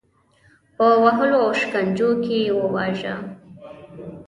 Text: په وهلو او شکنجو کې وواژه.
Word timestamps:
په 0.75 0.85
وهلو 1.03 1.37
او 1.45 1.51
شکنجو 1.59 2.09
کې 2.23 2.39
وواژه. 2.59 3.15